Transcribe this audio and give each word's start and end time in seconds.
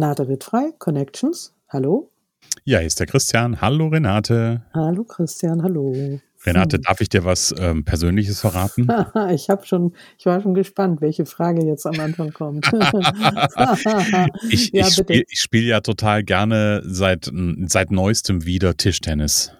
Renate 0.00 0.28
Wittfrei, 0.28 0.72
Connections. 0.78 1.54
Hallo. 1.68 2.08
Ja, 2.64 2.78
hier 2.78 2.86
ist 2.86 2.98
der 2.98 3.06
Christian. 3.06 3.60
Hallo 3.60 3.88
Renate. 3.88 4.62
Hallo 4.72 5.04
Christian, 5.04 5.62
hallo. 5.62 6.18
Renate, 6.46 6.78
darf 6.78 7.02
ich 7.02 7.10
dir 7.10 7.26
was 7.26 7.54
ähm, 7.58 7.84
Persönliches 7.84 8.40
verraten? 8.40 8.88
ich 9.34 9.50
habe 9.50 9.66
schon, 9.66 9.92
ich 10.18 10.24
war 10.24 10.40
schon 10.40 10.54
gespannt, 10.54 11.02
welche 11.02 11.26
Frage 11.26 11.66
jetzt 11.66 11.84
am 11.84 12.00
Anfang 12.00 12.32
kommt. 12.32 12.64
ich, 14.48 14.70
ja, 14.72 14.86
ich 14.86 14.94
spiele 14.94 15.24
spiel 15.28 15.66
ja 15.66 15.82
total 15.82 16.24
gerne 16.24 16.80
seit, 16.86 17.30
seit 17.66 17.90
neuestem 17.90 18.46
wieder 18.46 18.78
Tischtennis. 18.78 19.52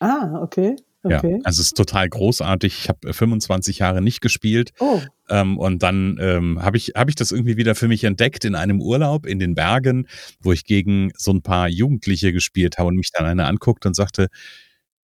Ah, 0.00 0.40
okay. 0.40 0.76
Okay. 1.06 1.32
Ja, 1.32 1.38
also 1.44 1.60
es 1.60 1.68
ist 1.68 1.76
total 1.76 2.08
großartig. 2.08 2.78
Ich 2.78 2.88
habe 2.88 3.12
25 3.12 3.78
Jahre 3.78 4.02
nicht 4.02 4.20
gespielt. 4.20 4.72
Oh. 4.78 5.00
Ähm, 5.28 5.58
und 5.58 5.82
dann 5.82 6.18
ähm, 6.20 6.62
habe 6.62 6.76
ich, 6.76 6.92
hab 6.94 7.08
ich 7.08 7.14
das 7.14 7.32
irgendwie 7.32 7.56
wieder 7.56 7.74
für 7.74 7.88
mich 7.88 8.04
entdeckt 8.04 8.44
in 8.44 8.54
einem 8.54 8.80
Urlaub 8.80 9.26
in 9.26 9.38
den 9.38 9.54
Bergen, 9.54 10.06
wo 10.40 10.52
ich 10.52 10.64
gegen 10.64 11.12
so 11.16 11.32
ein 11.32 11.42
paar 11.42 11.68
Jugendliche 11.68 12.32
gespielt 12.32 12.78
habe 12.78 12.88
und 12.88 12.96
mich 12.96 13.10
dann 13.12 13.26
einer 13.26 13.46
anguckt 13.46 13.86
und 13.86 13.94
sagte, 13.94 14.28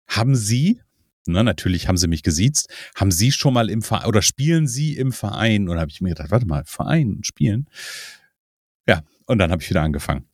haben 0.08 0.36
Sie, 0.36 0.82
na, 1.28 1.44
natürlich 1.44 1.88
haben 1.88 1.98
sie 1.98 2.08
mich 2.08 2.24
gesiezt, 2.24 2.70
haben 2.96 3.12
Sie 3.12 3.32
schon 3.32 3.54
mal 3.54 3.70
im 3.70 3.82
Verein 3.82 4.08
oder 4.08 4.22
spielen 4.22 4.68
Sie 4.68 4.98
im 4.98 5.12
Verein? 5.12 5.70
Und 5.70 5.80
habe 5.80 5.92
ich 5.92 6.02
mir 6.02 6.10
gedacht, 6.10 6.32
warte 6.32 6.48
mal, 6.48 6.64
Verein 6.66 7.20
spielen? 7.22 7.70
Ja, 8.88 9.02
und 9.28 9.38
dann 9.38 9.52
habe 9.52 9.62
ich 9.62 9.70
wieder 9.70 9.82
angefangen. 9.82 10.26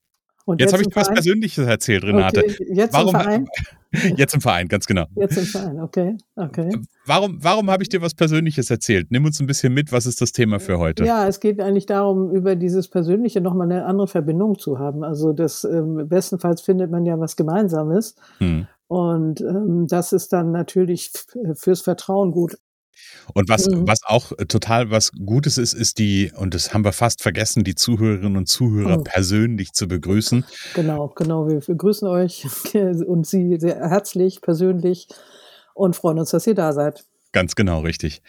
Und 0.47 0.61
jetzt, 0.61 0.71
jetzt 0.71 0.79
habe 0.79 0.89
ich 0.89 0.95
was 0.95 1.09
Persönliches 1.09 1.67
erzählt, 1.67 2.05
Renate. 2.05 2.39
Okay, 2.39 2.67
jetzt 2.73 2.93
Warum, 2.93 3.13
im 3.13 3.21
Verein? 3.21 3.47
Jetzt 4.17 4.33
im 4.33 4.41
Verein, 4.41 4.67
ganz 4.67 4.85
genau. 4.85 5.05
Jetzt 5.15 5.37
im 5.37 5.45
Verein, 5.45 5.79
okay. 5.79 6.17
okay. 6.35 6.69
Warum, 7.05 7.37
warum 7.41 7.69
habe 7.71 7.83
ich 7.83 7.89
dir 7.89 8.01
was 8.01 8.13
Persönliches 8.13 8.69
erzählt? 8.69 9.07
Nimm 9.09 9.25
uns 9.25 9.39
ein 9.39 9.47
bisschen 9.47 9.73
mit, 9.73 9.91
was 9.91 10.05
ist 10.05 10.21
das 10.21 10.33
Thema 10.33 10.59
für 10.59 10.77
heute? 10.77 11.05
Ja, 11.05 11.27
es 11.27 11.39
geht 11.39 11.59
eigentlich 11.61 11.85
darum, 11.85 12.31
über 12.31 12.55
dieses 12.55 12.89
Persönliche 12.89 13.41
nochmal 13.41 13.71
eine 13.71 13.85
andere 13.85 14.07
Verbindung 14.07 14.59
zu 14.59 14.77
haben. 14.77 15.03
Also 15.03 15.33
das 15.33 15.63
ähm, 15.63 16.07
bestenfalls 16.07 16.61
findet 16.61 16.91
man 16.91 17.05
ja 17.05 17.19
was 17.19 17.35
Gemeinsames. 17.35 18.15
Hm. 18.39 18.67
Und 18.87 19.41
ähm, 19.41 19.87
das 19.87 20.13
ist 20.13 20.31
dann 20.31 20.51
natürlich 20.51 21.11
fürs 21.55 21.81
Vertrauen 21.81 22.31
gut. 22.31 22.57
Und 23.33 23.49
was, 23.49 23.67
mhm. 23.67 23.87
was 23.87 23.99
auch 24.03 24.31
äh, 24.37 24.45
total 24.45 24.91
was 24.91 25.11
Gutes 25.11 25.57
ist, 25.57 25.73
ist 25.73 25.97
die, 25.99 26.31
und 26.35 26.53
das 26.53 26.73
haben 26.73 26.83
wir 26.83 26.93
fast 26.93 27.21
vergessen, 27.21 27.63
die 27.63 27.75
Zuhörerinnen 27.75 28.37
und 28.37 28.47
Zuhörer 28.47 28.99
mhm. 28.99 29.03
persönlich 29.03 29.73
zu 29.73 29.87
begrüßen. 29.87 30.45
Genau, 30.73 31.13
genau. 31.15 31.47
Wir 31.47 31.59
begrüßen 31.59 32.07
euch 32.07 32.45
und 32.73 33.27
Sie 33.27 33.57
sehr 33.59 33.89
herzlich, 33.89 34.41
persönlich 34.41 35.07
und 35.73 35.95
freuen 35.95 36.19
uns, 36.19 36.31
dass 36.31 36.47
ihr 36.47 36.55
da 36.55 36.73
seid. 36.73 37.05
Ganz 37.31 37.55
genau, 37.55 37.81
richtig. 37.81 38.21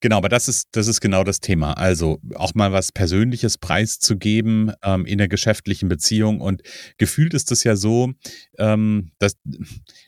Genau, 0.00 0.16
aber 0.16 0.30
das 0.30 0.48
ist, 0.48 0.68
das 0.72 0.86
ist 0.86 1.00
genau 1.00 1.24
das 1.24 1.40
Thema. 1.40 1.74
Also 1.74 2.20
auch 2.34 2.54
mal 2.54 2.72
was 2.72 2.90
Persönliches 2.90 3.58
preiszugeben 3.58 4.72
ähm, 4.82 5.04
in 5.04 5.18
der 5.18 5.28
geschäftlichen 5.28 5.88
Beziehung. 5.90 6.40
Und 6.40 6.62
gefühlt 6.96 7.34
ist 7.34 7.50
das 7.50 7.64
ja 7.64 7.76
so, 7.76 8.12
ähm, 8.58 9.10
dass, 9.18 9.36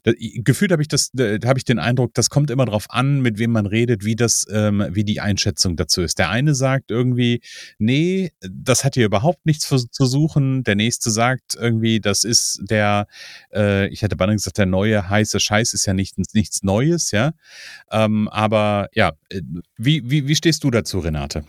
dass 0.03 0.15
gefühlt 0.19 0.73
habe 0.73 0.81
ich 0.81 0.89
das, 0.89 1.11
habe 1.19 1.59
ich 1.59 1.65
den 1.65 1.79
Eindruck, 1.79 2.15
das 2.15 2.31
kommt 2.31 2.51
immer 2.51 2.65
darauf 2.65 2.91
an, 2.91 3.21
mit 3.21 3.39
wem 3.39 3.53
man 3.53 3.67
redet, 3.67 4.03
wie 4.05 4.17
das, 4.17 4.47
ähm, 4.51 4.87
wie 4.91 5.05
die 5.05 5.21
Einschätzung 5.21 5.77
dazu 5.77 6.01
ist. 6.01 6.19
Der 6.19 6.31
eine 6.31 6.55
sagt 6.55 6.91
irgendwie, 6.91 7.43
nee, 7.79 8.33
das 8.41 8.85
hat 8.85 8.95
hier 8.95 9.05
überhaupt 9.05 9.45
nichts 9.45 9.69
zu 9.69 10.07
suchen. 10.07 10.65
Der 10.65 10.75
nächste 10.75 11.11
sagt 11.11 11.55
irgendwie, 11.55 12.01
das 12.01 12.25
ist 12.25 12.63
der, 12.63 13.07
äh, 13.53 13.89
ich 13.89 14.01
hätte 14.01 14.17
beinahe 14.17 14.37
gesagt, 14.37 14.57
der 14.57 14.67
neue 14.67 15.11
heiße 15.11 15.39
Scheiß 15.39 15.75
ist 15.75 15.85
ja 15.85 15.93
nicht, 15.93 16.17
nichts 16.35 16.63
Neues, 16.63 17.11
ja. 17.11 17.33
Ähm, 17.91 18.29
aber 18.29 18.89
ja, 18.95 19.13
äh, 19.29 19.43
wie, 19.85 20.11
wie, 20.11 20.29
wie 20.29 20.35
stehst 20.35 20.65
du 20.65 20.71
dazu, 20.71 20.99
Renate? 20.99 21.45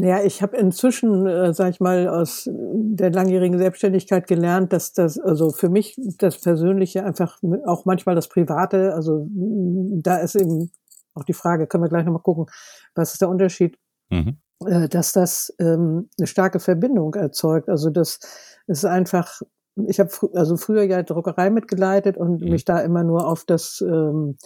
Naja, 0.00 0.22
ich 0.24 0.42
habe 0.42 0.56
inzwischen, 0.56 1.26
äh, 1.26 1.52
sag 1.52 1.70
ich 1.70 1.80
mal, 1.80 2.08
aus 2.08 2.48
der 2.52 3.10
langjährigen 3.10 3.58
Selbstständigkeit 3.58 4.28
gelernt, 4.28 4.72
dass 4.72 4.92
das, 4.92 5.18
also 5.18 5.50
für 5.50 5.68
mich 5.68 5.98
das 6.18 6.40
Persönliche 6.40 7.04
einfach 7.04 7.38
auch 7.66 7.84
manchmal 7.84 8.14
das 8.14 8.28
Private, 8.28 8.94
also 8.94 9.26
da 9.28 10.18
ist 10.18 10.36
eben 10.36 10.70
auch 11.14 11.24
die 11.24 11.32
Frage, 11.32 11.66
können 11.66 11.82
wir 11.82 11.88
gleich 11.88 12.04
nochmal 12.04 12.22
gucken, 12.22 12.46
was 12.94 13.12
ist 13.12 13.22
der 13.22 13.28
Unterschied, 13.28 13.76
mhm. 14.08 14.38
äh, 14.64 14.88
dass 14.88 15.12
das 15.12 15.52
ähm, 15.58 16.08
eine 16.16 16.28
starke 16.28 16.60
Verbindung 16.60 17.14
erzeugt. 17.14 17.68
Also 17.68 17.90
das 17.90 18.20
ist 18.68 18.84
einfach, 18.84 19.42
ich 19.88 19.98
habe 19.98 20.10
fr 20.10 20.28
also 20.34 20.56
früher 20.56 20.84
ja 20.84 21.02
Druckerei 21.02 21.50
mitgeleitet 21.50 22.16
und 22.16 22.40
mhm. 22.40 22.50
mich 22.50 22.64
da 22.64 22.78
immer 22.78 23.02
nur 23.02 23.26
auf 23.26 23.44
das 23.44 23.80
ähm, 23.80 24.36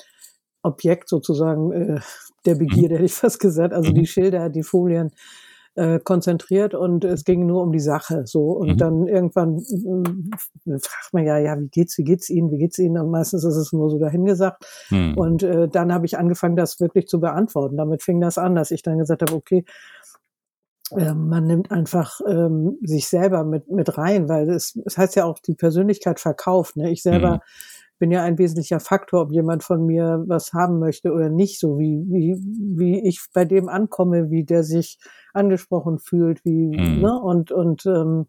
Objekt 0.63 1.09
sozusagen 1.09 1.73
äh, 1.73 2.01
der 2.47 2.55
Begierde, 2.55 2.95
mhm. 2.95 2.99
hätte 2.99 3.05
ich 3.05 3.15
fast 3.15 3.41
gesagt, 3.41 3.73
also 3.73 3.91
mhm. 3.91 3.95
die 3.95 4.07
Schilder, 4.07 4.49
die 4.49 4.63
Folien 4.63 5.13
äh, 5.75 6.01
konzentriert 6.01 6.75
und 6.75 7.05
es 7.05 7.25
ging 7.25 7.47
nur 7.47 7.63
um 7.63 7.73
die 7.73 7.81
Sache 7.81 8.27
so 8.27 8.51
und 8.51 8.73
mhm. 8.73 8.77
dann 8.77 9.07
irgendwann 9.07 9.59
äh, 9.59 10.79
fragt 10.79 11.13
man 11.13 11.25
ja 11.25 11.39
ja 11.39 11.59
wie 11.59 11.69
geht's 11.69 11.97
wie 11.97 12.05
geht's 12.05 12.29
Ihnen 12.29 12.51
wie 12.51 12.59
geht's 12.59 12.79
Ihnen 12.79 12.99
und 12.99 13.11
meistens 13.11 13.43
ist 13.45 13.57
es 13.57 13.73
nur 13.73 13.89
so 13.89 13.99
dahingesagt 13.99 14.67
mhm. 14.91 15.17
und 15.17 15.43
äh, 15.43 15.69
dann 15.69 15.93
habe 15.93 16.05
ich 16.05 16.19
angefangen 16.19 16.57
das 16.57 16.79
wirklich 16.79 17.07
zu 17.07 17.21
beantworten 17.21 17.79
damit 17.79 18.03
fing 18.03 18.21
das 18.21 18.37
an 18.37 18.55
dass 18.55 18.71
ich 18.71 18.83
dann 18.83 18.99
gesagt 18.99 19.23
habe 19.23 19.35
okay 19.35 19.65
äh, 20.91 21.15
man 21.15 21.47
nimmt 21.47 21.71
einfach 21.71 22.21
ähm, 22.29 22.77
sich 22.83 23.09
selber 23.09 23.43
mit 23.43 23.71
mit 23.71 23.97
rein 23.97 24.29
weil 24.29 24.51
es, 24.51 24.79
es 24.85 24.99
heißt 24.99 25.17
ja 25.17 25.25
auch 25.25 25.39
die 25.39 25.55
Persönlichkeit 25.55 26.21
verkauft 26.21 26.77
ne 26.77 26.91
ich 26.91 27.03
selber 27.03 27.37
mhm 27.37 27.41
bin 28.03 28.11
ja 28.11 28.25
ein 28.25 28.37
wesentlicher 28.37 28.81
Faktor, 28.81 29.23
ob 29.23 29.31
jemand 29.31 29.63
von 29.63 29.87
mir 29.87 30.25
was 30.27 30.53
haben 30.53 30.81
möchte 30.81 31.13
oder 31.13 31.29
nicht, 31.29 31.61
so 31.61 31.79
wie, 31.79 32.05
wie, 32.09 32.35
wie 32.77 33.07
ich 33.07 33.25
bei 33.33 33.45
dem 33.45 33.69
ankomme, 33.69 34.29
wie 34.29 34.43
der 34.43 34.65
sich 34.65 34.99
angesprochen 35.33 36.01
fühlt, 36.01 36.45
wie, 36.45 36.77
mhm. 36.77 37.01
ne, 37.01 37.21
und, 37.23 37.53
und 37.53 37.87
ähm, 37.87 38.27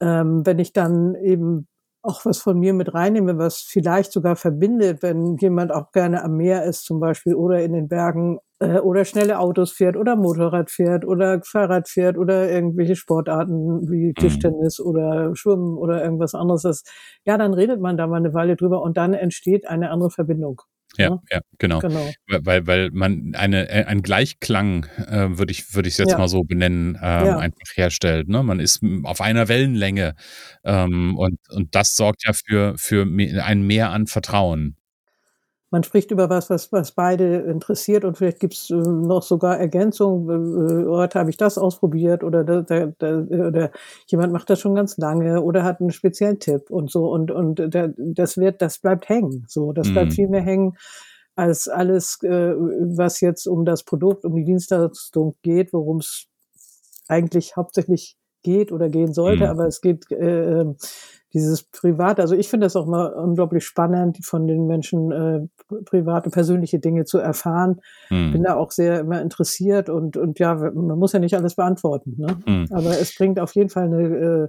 ähm, 0.00 0.46
wenn 0.46 0.60
ich 0.60 0.72
dann 0.72 1.16
eben 1.16 1.66
auch 2.00 2.24
was 2.24 2.38
von 2.38 2.60
mir 2.60 2.72
mit 2.72 2.94
reinnehme, 2.94 3.38
was 3.38 3.56
vielleicht 3.56 4.12
sogar 4.12 4.36
verbindet, 4.36 5.02
wenn 5.02 5.36
jemand 5.38 5.72
auch 5.72 5.90
gerne 5.90 6.22
am 6.22 6.36
Meer 6.36 6.64
ist 6.64 6.84
zum 6.84 7.00
Beispiel 7.00 7.34
oder 7.34 7.64
in 7.64 7.72
den 7.72 7.88
Bergen 7.88 8.38
oder 8.60 9.04
schnelle 9.04 9.38
Autos 9.38 9.72
fährt 9.72 9.96
oder 9.96 10.16
Motorrad 10.16 10.70
fährt 10.70 11.06
oder 11.06 11.40
Fahrrad 11.42 11.88
fährt 11.88 12.18
oder 12.18 12.50
irgendwelche 12.50 12.94
Sportarten 12.94 13.90
wie 13.90 14.08
mhm. 14.08 14.14
Tischtennis 14.14 14.78
mhm. 14.78 14.86
oder 14.86 15.36
Schwimmen 15.36 15.78
oder 15.78 16.02
irgendwas 16.02 16.34
anderes 16.34 16.64
ist, 16.64 16.90
ja, 17.24 17.38
dann 17.38 17.54
redet 17.54 17.80
man 17.80 17.96
da 17.96 18.06
mal 18.06 18.18
eine 18.18 18.34
Weile 18.34 18.56
drüber 18.56 18.82
und 18.82 18.96
dann 18.96 19.14
entsteht 19.14 19.66
eine 19.66 19.90
andere 19.90 20.10
Verbindung. 20.10 20.60
Ja, 20.98 21.06
ja, 21.06 21.18
ja 21.30 21.40
genau. 21.58 21.78
genau. 21.78 22.10
Weil, 22.26 22.66
weil 22.66 22.90
man 22.90 23.32
eine, 23.34 23.68
äh, 23.68 23.84
ein 23.84 24.02
Gleichklang, 24.02 24.86
äh, 25.06 25.38
würde 25.38 25.52
ich 25.52 25.74
würde 25.74 25.88
ich 25.88 25.96
jetzt 25.98 26.10
ja. 26.10 26.18
mal 26.18 26.28
so 26.28 26.42
benennen, 26.42 26.98
ähm, 27.00 27.26
ja. 27.26 27.38
einfach 27.38 27.76
herstellt. 27.76 28.28
Ne? 28.28 28.42
Man 28.42 28.60
ist 28.60 28.82
auf 29.04 29.20
einer 29.20 29.48
Wellenlänge 29.48 30.14
ähm, 30.64 31.16
und, 31.16 31.38
und 31.50 31.74
das 31.74 31.94
sorgt 31.94 32.26
ja 32.26 32.32
für, 32.32 32.74
für 32.76 33.06
ein 33.42 33.62
Mehr 33.62 33.90
an 33.90 34.06
Vertrauen 34.06 34.76
man 35.70 35.84
spricht 35.84 36.10
über 36.10 36.28
was, 36.28 36.50
was, 36.50 36.72
was 36.72 36.92
beide 36.92 37.36
interessiert 37.38 38.04
und 38.04 38.18
vielleicht 38.18 38.40
gibt's 38.40 38.70
äh, 38.70 38.74
noch 38.74 39.22
sogar 39.22 39.58
Ergänzungen. 39.58 40.84
Äh, 40.84 40.86
heute 40.88 41.18
habe 41.18 41.30
ich 41.30 41.36
das 41.36 41.58
ausprobiert 41.58 42.24
oder, 42.24 42.44
da, 42.44 42.62
da, 42.62 42.92
da, 42.98 43.18
oder 43.18 43.70
jemand 44.06 44.32
macht 44.32 44.50
das 44.50 44.60
schon 44.60 44.74
ganz 44.74 44.96
lange 44.98 45.42
oder 45.42 45.62
hat 45.62 45.80
einen 45.80 45.92
speziellen 45.92 46.40
Tipp 46.40 46.70
und 46.70 46.90
so 46.90 47.10
und 47.10 47.30
und 47.30 47.62
das 47.96 48.36
wird, 48.36 48.60
das 48.62 48.78
bleibt 48.78 49.08
hängen. 49.08 49.44
So, 49.48 49.72
das 49.72 49.90
bleibt 49.92 50.10
mhm. 50.10 50.14
viel 50.14 50.28
mehr 50.28 50.42
hängen 50.42 50.76
als 51.36 51.68
alles, 51.68 52.18
äh, 52.22 52.54
was 52.54 53.20
jetzt 53.20 53.46
um 53.46 53.64
das 53.64 53.84
Produkt, 53.84 54.24
um 54.24 54.34
die 54.34 54.44
Dienstleistung 54.44 55.36
geht, 55.42 55.72
worum 55.72 55.98
es 55.98 56.26
eigentlich 57.08 57.56
hauptsächlich 57.56 58.16
geht 58.42 58.72
oder 58.72 58.88
gehen 58.88 59.12
sollte, 59.12 59.44
mhm. 59.44 59.50
aber 59.50 59.66
es 59.66 59.80
geht 59.80 60.10
äh, 60.10 60.64
dieses 61.32 61.62
Private, 61.62 62.22
also 62.22 62.34
ich 62.34 62.48
finde 62.48 62.66
das 62.66 62.76
auch 62.76 62.86
mal 62.86 63.06
unglaublich 63.12 63.64
spannend, 63.64 64.18
von 64.24 64.46
den 64.46 64.66
Menschen 64.66 65.12
äh, 65.12 65.40
private, 65.84 66.30
persönliche 66.30 66.78
Dinge 66.78 67.04
zu 67.04 67.18
erfahren. 67.18 67.80
Hm. 68.08 68.32
Bin 68.32 68.42
da 68.42 68.54
auch 68.54 68.70
sehr 68.72 69.00
immer 69.00 69.20
interessiert 69.20 69.88
und, 69.88 70.16
und 70.16 70.38
ja, 70.38 70.54
man 70.54 70.98
muss 70.98 71.12
ja 71.12 71.20
nicht 71.20 71.36
alles 71.36 71.54
beantworten. 71.54 72.14
Ne? 72.18 72.36
Hm. 72.44 72.66
Aber 72.70 72.90
es 72.90 73.14
bringt 73.14 73.38
auf 73.38 73.54
jeden 73.54 73.70
Fall 73.70 73.84
eine, 73.84 74.02
äh, 74.02 74.48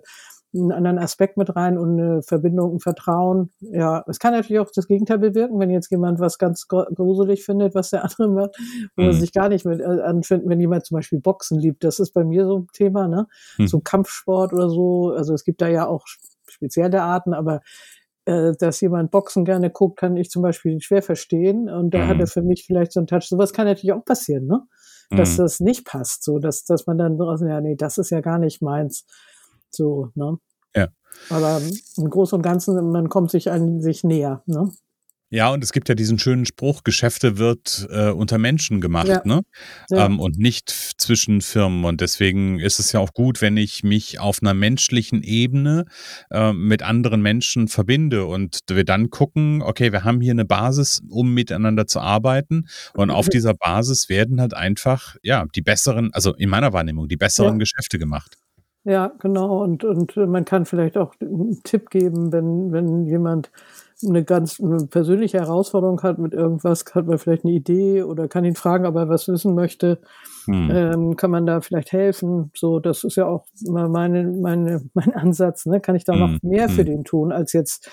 einen 0.53 0.71
anderen 0.71 0.97
Aspekt 0.97 1.37
mit 1.37 1.55
rein 1.55 1.77
und 1.77 1.99
eine 1.99 2.23
Verbindung, 2.23 2.75
ein 2.75 2.79
Vertrauen. 2.79 3.51
Ja, 3.59 4.03
es 4.07 4.19
kann 4.19 4.33
natürlich 4.33 4.59
auch 4.59 4.69
das 4.73 4.87
Gegenteil 4.87 5.19
bewirken, 5.19 5.59
wenn 5.59 5.69
jetzt 5.69 5.91
jemand 5.91 6.19
was 6.19 6.37
ganz 6.37 6.67
gruselig 6.67 7.45
findet, 7.45 7.75
was 7.75 7.91
der 7.91 8.03
andere 8.03 8.27
macht, 8.27 8.57
wo 8.95 9.03
er 9.03 9.11
hm. 9.11 9.19
sich 9.19 9.31
gar 9.31 9.49
nicht 9.49 9.65
mit 9.65 9.79
äh, 9.79 9.83
anfindet, 9.83 10.49
wenn 10.49 10.59
jemand 10.59 10.85
zum 10.85 10.95
Beispiel 10.95 11.19
Boxen 11.19 11.59
liebt. 11.59 11.83
Das 11.83 11.99
ist 11.99 12.13
bei 12.13 12.23
mir 12.23 12.45
so 12.45 12.59
ein 12.59 12.67
Thema, 12.73 13.07
ne? 13.07 13.27
Hm. 13.57 13.67
So 13.67 13.79
Kampfsport 13.79 14.51
oder 14.51 14.69
so. 14.69 15.11
Also 15.11 15.33
es 15.33 15.43
gibt 15.43 15.61
da 15.61 15.67
ja 15.67 15.87
auch 15.87 16.05
spezielle 16.51 17.01
Arten, 17.01 17.33
aber 17.33 17.61
äh, 18.25 18.53
dass 18.59 18.81
jemand 18.81 19.11
Boxen 19.11 19.45
gerne 19.45 19.71
guckt, 19.71 19.99
kann 19.99 20.15
ich 20.15 20.29
zum 20.29 20.43
Beispiel 20.43 20.79
schwer 20.79 21.01
verstehen. 21.01 21.69
Und 21.69 21.93
da 21.93 21.99
mhm. 21.99 22.07
hat 22.07 22.19
er 22.19 22.27
für 22.27 22.41
mich 22.43 22.65
vielleicht 22.65 22.93
so 22.93 22.99
einen 22.99 23.07
Touch. 23.07 23.27
Sowas 23.27 23.53
kann 23.53 23.65
natürlich 23.65 23.93
auch 23.93 24.05
passieren, 24.05 24.45
ne? 24.45 24.61
Dass 25.09 25.33
mhm. 25.33 25.43
das 25.43 25.59
nicht 25.59 25.85
passt, 25.85 26.23
so 26.23 26.39
dass, 26.39 26.63
dass 26.63 26.87
man 26.87 26.97
dann 26.97 27.17
draußen, 27.17 27.47
ja, 27.47 27.59
nee, 27.59 27.75
das 27.75 27.97
ist 27.97 28.11
ja 28.11 28.21
gar 28.21 28.39
nicht 28.39 28.61
meins. 28.61 29.05
So, 29.69 30.09
ne? 30.15 30.37
Ja. 30.75 30.87
Aber 31.29 31.59
im 31.97 32.09
Großen 32.09 32.37
und 32.37 32.41
Ganzen, 32.41 32.91
man 32.91 33.09
kommt 33.09 33.31
sich 33.31 33.51
an 33.51 33.81
sich 33.81 34.03
näher, 34.03 34.43
ne? 34.45 34.71
Ja, 35.33 35.49
und 35.49 35.63
es 35.63 35.71
gibt 35.71 35.87
ja 35.87 35.95
diesen 35.95 36.19
schönen 36.19 36.45
Spruch, 36.45 36.83
Geschäfte 36.83 37.37
wird 37.37 37.87
äh, 37.89 38.09
unter 38.09 38.37
Menschen 38.37 38.81
gemacht, 38.81 39.07
ja. 39.07 39.21
ne? 39.23 39.43
Ja. 39.89 40.05
Ähm, 40.05 40.19
und 40.19 40.37
nicht 40.37 40.69
zwischen 40.69 41.39
Firmen. 41.39 41.85
Und 41.85 42.01
deswegen 42.01 42.59
ist 42.59 42.79
es 42.79 42.91
ja 42.91 42.99
auch 42.99 43.13
gut, 43.13 43.41
wenn 43.41 43.55
ich 43.55 43.81
mich 43.81 44.19
auf 44.19 44.39
einer 44.41 44.53
menschlichen 44.53 45.23
Ebene 45.23 45.85
äh, 46.31 46.51
mit 46.51 46.83
anderen 46.83 47.21
Menschen 47.21 47.69
verbinde 47.69 48.25
und 48.25 48.59
wir 48.67 48.83
dann 48.83 49.09
gucken, 49.09 49.61
okay, 49.61 49.93
wir 49.93 50.03
haben 50.03 50.19
hier 50.19 50.33
eine 50.33 50.43
Basis, 50.43 51.01
um 51.09 51.33
miteinander 51.33 51.87
zu 51.87 52.01
arbeiten. 52.01 52.67
Und 52.93 53.09
auf 53.09 53.27
mhm. 53.27 53.31
dieser 53.31 53.53
Basis 53.53 54.09
werden 54.09 54.41
halt 54.41 54.53
einfach, 54.53 55.15
ja, 55.23 55.45
die 55.55 55.61
besseren, 55.61 56.09
also 56.11 56.35
in 56.35 56.49
meiner 56.49 56.73
Wahrnehmung, 56.73 57.07
die 57.07 57.15
besseren 57.15 57.53
ja. 57.53 57.59
Geschäfte 57.59 57.97
gemacht. 57.97 58.37
Ja, 58.83 59.13
genau. 59.19 59.63
Und, 59.63 59.85
und 59.85 60.17
man 60.17 60.43
kann 60.43 60.65
vielleicht 60.65 60.97
auch 60.97 61.13
einen 61.21 61.61
Tipp 61.63 61.89
geben, 61.89 62.33
wenn, 62.33 62.73
wenn 62.73 63.05
jemand 63.05 63.49
eine 64.07 64.23
ganz 64.23 64.59
eine 64.59 64.85
persönliche 64.87 65.39
Herausforderung 65.39 66.01
hat 66.03 66.19
mit 66.19 66.33
irgendwas, 66.33 66.85
hat 66.93 67.07
man 67.07 67.17
vielleicht 67.17 67.45
eine 67.45 67.53
Idee 67.53 68.03
oder 68.03 68.27
kann 68.27 68.45
ihn 68.45 68.55
fragen, 68.55 68.85
ob 68.85 68.95
er 68.95 69.09
was 69.09 69.27
wissen 69.27 69.55
möchte. 69.55 69.99
Hm. 70.45 70.69
Ähm, 70.71 71.15
kann 71.15 71.31
man 71.31 71.45
da 71.45 71.61
vielleicht 71.61 71.91
helfen? 71.91 72.51
So, 72.55 72.79
das 72.79 73.03
ist 73.03 73.15
ja 73.15 73.27
auch 73.27 73.45
meine, 73.67 74.23
meine, 74.23 74.81
mein 74.93 75.13
Ansatz. 75.13 75.65
Ne? 75.65 75.81
Kann 75.81 75.95
ich 75.95 76.03
da 76.03 76.13
hm. 76.13 76.19
noch 76.19 76.41
mehr 76.41 76.67
hm. 76.67 76.75
für 76.75 76.85
den 76.85 77.03
tun, 77.03 77.31
als 77.31 77.53
jetzt 77.53 77.89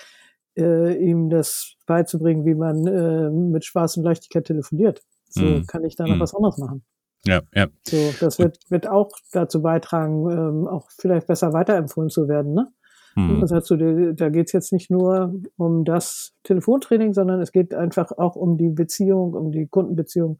äh, 0.57 0.95
ihm 0.95 1.31
das 1.31 1.75
beizubringen, 1.87 2.45
wie 2.45 2.55
man 2.55 2.87
äh, 2.87 3.31
mit 3.31 3.65
Spaß 3.65 3.99
und 3.99 4.05
Leichtigkeit 4.05 4.45
telefoniert? 4.45 5.03
So 5.29 5.43
hm. 5.43 5.67
kann 5.67 5.85
ich 5.85 5.97
da 5.97 6.05
noch 6.05 6.15
hm. 6.15 6.21
was 6.21 6.35
anderes 6.35 6.59
machen. 6.59 6.85
Ja, 7.25 7.43
ja. 7.55 7.67
So, 7.83 8.15
das 8.21 8.39
wird, 8.39 8.59
wird 8.71 8.89
auch 8.89 9.11
dazu 9.33 9.61
beitragen, 9.61 10.31
ähm, 10.31 10.69
auch 10.69 10.89
vielleicht 10.91 11.27
besser 11.27 11.53
weiterempfohlen 11.53 12.11
zu 12.11 12.29
werden, 12.29 12.55
ne? 12.55 12.69
Hm. 13.15 13.41
Das 13.41 13.53
heißt, 13.53 13.71
da 13.71 14.29
geht 14.29 14.47
es 14.47 14.53
jetzt 14.53 14.73
nicht 14.73 14.91
nur 14.91 15.35
um 15.57 15.85
das 15.85 16.33
Telefontraining, 16.45 17.15
sondern 17.15 17.41
es 17.41 17.53
geht 17.53 17.75
einfach 17.75 18.13
auch 18.13 18.37
um 18.37 18.57
die 18.57 18.71
Beziehung, 18.71 19.35
um 19.35 19.53
die 19.53 19.67
Kundenbeziehung. 19.67 20.39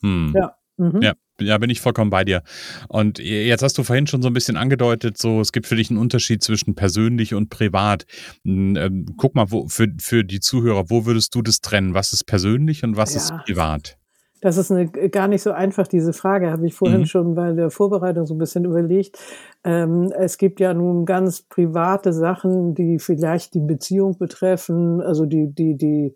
Hm. 0.00 0.32
Ja. 0.34 0.56
Mhm. 0.76 1.02
Ja, 1.02 1.12
ja, 1.40 1.58
bin 1.58 1.70
ich 1.70 1.80
vollkommen 1.80 2.10
bei 2.10 2.24
dir. 2.24 2.42
Und 2.88 3.18
jetzt 3.18 3.62
hast 3.62 3.78
du 3.78 3.84
vorhin 3.84 4.06
schon 4.06 4.22
so 4.22 4.28
ein 4.28 4.34
bisschen 4.34 4.56
angedeutet, 4.56 5.18
so 5.18 5.40
es 5.40 5.52
gibt 5.52 5.66
für 5.66 5.76
dich 5.76 5.90
einen 5.90 6.00
Unterschied 6.00 6.42
zwischen 6.42 6.74
persönlich 6.74 7.34
und 7.34 7.48
privat. 7.48 8.06
Ähm, 8.44 9.06
guck 9.16 9.34
mal, 9.34 9.50
wo, 9.50 9.68
für, 9.68 9.88
für 10.00 10.24
die 10.24 10.40
Zuhörer, 10.40 10.90
wo 10.90 11.06
würdest 11.06 11.34
du 11.34 11.42
das 11.42 11.60
trennen? 11.60 11.94
Was 11.94 12.12
ist 12.12 12.24
persönlich 12.24 12.82
und 12.82 12.96
was 12.96 13.14
ja. 13.14 13.20
ist 13.20 13.32
privat? 13.44 13.98
Das 14.44 14.58
ist 14.58 14.70
eine, 14.70 14.90
gar 14.90 15.26
nicht 15.26 15.40
so 15.40 15.52
einfach, 15.52 15.88
diese 15.88 16.12
Frage, 16.12 16.50
habe 16.50 16.66
ich 16.66 16.74
vorhin 16.74 17.00
mhm. 17.00 17.06
schon 17.06 17.34
bei 17.34 17.52
der 17.52 17.70
Vorbereitung 17.70 18.26
so 18.26 18.34
ein 18.34 18.38
bisschen 18.38 18.66
überlegt. 18.66 19.16
Ähm, 19.64 20.12
es 20.18 20.36
gibt 20.36 20.60
ja 20.60 20.74
nun 20.74 21.06
ganz 21.06 21.40
private 21.40 22.12
Sachen, 22.12 22.74
die 22.74 22.98
vielleicht 22.98 23.54
die 23.54 23.62
Beziehung 23.62 24.18
betreffen, 24.18 25.00
also 25.00 25.24
die, 25.24 25.48
die, 25.54 25.78
die 25.78 26.14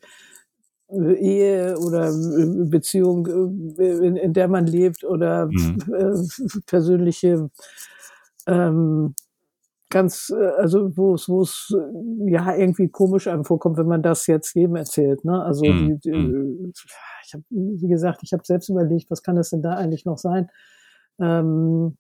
äh, 0.91 1.15
Ehe 1.15 1.79
oder 1.79 2.11
äh, 2.11 2.65
Beziehung, 2.67 3.27
äh, 3.79 4.07
in, 4.07 4.17
in 4.17 4.35
der 4.35 4.49
man 4.49 4.67
lebt 4.67 5.05
oder 5.05 5.47
mhm. 5.47 6.29
persönliche 6.67 7.49
ähm, 8.47 9.15
ganz, 9.91 10.33
also 10.59 10.97
wo 10.97 11.15
es, 11.15 11.29
wo 11.29 11.43
es 11.43 11.75
ja 12.27 12.55
irgendwie 12.55 12.89
komisch 12.89 13.27
einem 13.27 13.45
vorkommt, 13.45 13.79
wenn 13.79 13.87
man 13.87 14.03
das 14.03 14.27
jetzt 14.27 14.55
jedem 14.55 14.77
erzählt. 14.77 15.25
Ne? 15.25 15.43
Also 15.43 15.65
mhm. 15.65 16.01
die, 16.01 16.11
die, 16.11 16.17
mhm 16.17 16.73
ich 17.29 17.35
habe, 17.35 17.45
wie 17.51 17.89
gesagt, 17.89 18.21
ich 18.23 18.33
habe 18.33 18.43
selbst 18.45 18.69
überlegt, 18.69 19.11
was 19.11 19.23
kann 19.23 19.37
das 19.37 19.51
denn 19.51 19.63
da 19.63 19.75
eigentlich 19.75 20.05
noch 20.05 20.19
sein? 20.19 20.49
Ähm, 21.21 21.97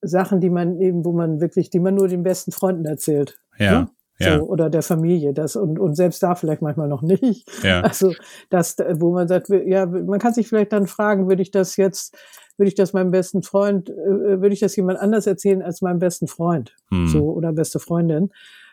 Sachen, 0.00 0.40
die 0.40 0.50
man 0.50 0.80
eben, 0.80 1.04
wo 1.04 1.12
man 1.12 1.40
wirklich, 1.40 1.70
die 1.70 1.80
man 1.80 1.94
nur 1.94 2.08
den 2.08 2.22
besten 2.22 2.52
Freunden 2.52 2.86
erzählt. 2.86 3.38
Ja. 3.58 3.80
Ne? 3.80 3.90
Ja. 4.18 4.38
So, 4.38 4.44
oder 4.44 4.68
der 4.68 4.82
Familie, 4.82 5.32
das 5.32 5.56
und, 5.56 5.78
und 5.78 5.94
selbst 5.94 6.22
da 6.22 6.34
vielleicht 6.34 6.60
manchmal 6.60 6.88
noch 6.88 7.02
nicht. 7.02 7.48
Ja. 7.62 7.80
Also 7.90 8.12
das, 8.50 8.76
wo 8.78 9.12
man 9.12 9.28
sagt, 9.28 9.48
ja, 9.48 9.86
man 9.86 10.18
kann 10.18 10.34
sich 10.34 10.46
vielleicht 10.46 10.72
dann 10.72 10.86
fragen, 10.86 11.28
würde 11.28 11.42
ich 11.42 11.50
das 11.50 11.76
jetzt, 11.76 12.14
würde 12.60 12.68
ich 12.68 12.74
das 12.74 12.92
meinem 12.92 13.10
besten 13.10 13.42
Freund, 13.42 13.90
äh, 13.90 13.94
würde 14.40 14.52
ich 14.52 14.60
das 14.60 14.76
jemand 14.76 15.00
anders 15.00 15.26
erzählen 15.26 15.62
als 15.62 15.80
meinem 15.80 15.98
besten 15.98 16.28
Freund, 16.28 16.76
hm. 16.90 17.08
so 17.08 17.32
oder 17.32 17.52
beste 17.52 17.80
Freundin 17.80 18.30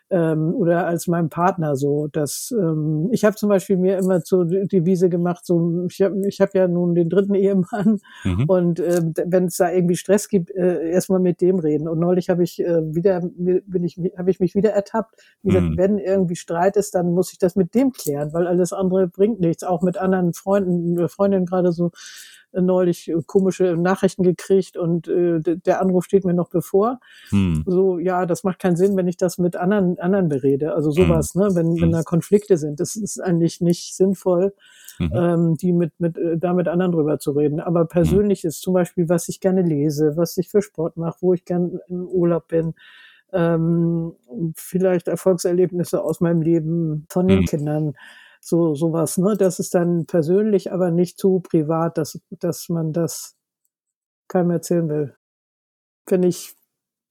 ähm, 0.10 0.54
oder 0.54 0.88
als 0.88 1.08
meinem 1.08 1.30
Partner 1.30 1.76
so. 1.76 2.08
Dass 2.08 2.54
ähm, 2.58 3.10
ich 3.12 3.26
habe 3.26 3.36
zum 3.36 3.50
Beispiel 3.50 3.78
mir 3.78 3.98
immer 3.98 4.22
so 4.22 4.44
die 4.44 4.86
Wiese 4.86 5.10
gemacht, 5.10 5.46
so 5.46 5.86
ich 5.90 6.02
habe 6.02 6.22
ich 6.28 6.40
hab 6.42 6.54
ja 6.54 6.68
nun 6.68 6.96
den 6.96 7.10
dritten 7.10 7.36
Ehemann 7.36 8.00
mhm. 8.24 8.46
und 8.48 8.80
äh, 8.80 9.02
wenn 9.26 9.46
es 9.46 9.58
da 9.58 9.72
irgendwie 9.72 9.96
Stress 9.96 10.30
gibt, 10.30 10.52
äh, 10.52 10.90
erstmal 10.90 11.20
mit 11.20 11.42
dem 11.42 11.60
reden. 11.60 11.88
Und 11.88 12.00
neulich 12.00 12.30
habe 12.30 12.44
ich 12.44 12.60
äh, 12.60 12.82
wieder 12.94 13.22
bin 13.22 13.84
ich 13.84 14.00
habe 14.18 14.32
ich 14.32 14.40
mich 14.40 14.56
wieder 14.56 14.72
ertappt. 14.72 15.16
Wie 15.44 15.50
gesagt, 15.50 15.72
mhm. 15.72 15.78
wenn 15.78 15.98
irgendwie 15.98 16.36
Streit 16.36 16.78
ist, 16.78 16.96
dann 16.96 17.12
muss 17.12 17.32
ich 17.32 17.40
das 17.40 17.56
mit 17.56 17.76
dem 17.76 17.92
klären, 17.92 18.34
weil 18.34 18.48
alles 18.48 18.74
andere 18.74 19.08
bringt 19.08 19.40
nichts. 19.40 19.64
Auch 19.64 19.82
mit 19.82 19.98
anderen 19.98 20.34
Freunden, 20.34 21.08
Freundinnen 21.10 21.46
gerade 21.46 21.72
so 21.72 21.92
neulich 22.52 23.12
komische 23.26 23.76
Nachrichten 23.76 24.24
gekriegt 24.24 24.78
und 24.78 25.08
äh, 25.08 25.40
der 25.42 25.82
Anruf 25.82 26.06
steht 26.06 26.26
mir 26.26 26.34
noch 26.34 26.50
bevor. 26.50 27.00
Hm. 27.30 27.64
So, 27.66 28.00
ja, 28.00 28.26
das 28.26 28.44
macht 28.44 28.60
keinen 28.60 28.76
Sinn, 28.76 28.96
wenn 28.96 29.08
ich 29.08 29.18
das 29.18 29.38
mit 29.38 29.56
anderen, 29.56 30.00
anderen 30.00 30.30
berede. 30.30 30.74
Also 30.74 30.92
sowas, 30.92 31.34
hm. 31.34 31.42
ne, 31.42 31.56
wenn, 31.56 31.76
wenn 31.76 31.90
hm. 31.90 31.92
da 31.92 32.04
Konflikte 32.04 32.58
sind. 32.58 32.80
Das 32.80 32.96
ist 32.96 33.20
eigentlich 33.20 33.62
nicht 33.62 33.96
sinnvoll, 33.96 34.54
mhm. 35.00 35.12
ähm, 35.14 35.58
die 35.58 35.74
mit, 35.74 36.00
mit, 36.00 36.18
äh, 36.18 36.38
da 36.38 36.54
mit 36.54 36.68
anderen 36.68 36.92
drüber 36.92 37.20
zu 37.20 37.32
reden. 37.32 37.60
Aber 37.60 37.82
hm. 37.82 37.88
persönlich 37.88 38.44
ist 38.44 38.62
zum 38.62 38.74
Beispiel, 38.74 39.10
was 39.10 39.30
ich 39.30 39.40
gerne 39.40 39.62
lese, 39.62 40.14
was 40.16 40.38
ich 40.38 40.50
für 40.50 40.62
Sport 40.62 40.98
mache, 40.98 41.18
wo 41.22 41.34
ich 41.34 41.46
gerne 41.46 41.80
im 41.88 42.08
Urlaub 42.08 42.48
bin, 42.48 42.74
ähm, 43.34 44.14
vielleicht 44.56 45.08
Erfolgserlebnisse 45.08 46.02
aus 46.02 46.22
meinem 46.22 46.42
Leben 46.42 47.06
von 47.10 47.28
den 47.28 47.40
mhm. 47.40 47.46
Kindern 47.46 47.94
so 48.48 48.76
sowas, 48.76 49.18
ne? 49.18 49.36
Das 49.38 49.60
ist 49.60 49.76
dann 49.76 50.06
persönlich, 50.06 50.72
aber 50.72 50.92
nicht 50.92 51.20
zu 51.20 51.40
privat, 51.42 51.98
dass, 51.98 52.20
dass 52.32 52.70
man 52.70 52.94
das 52.94 53.36
keinem 54.30 54.52
erzählen 54.52 54.90
will. 54.90 55.18
Wenn 56.08 56.24
ich 56.24 56.56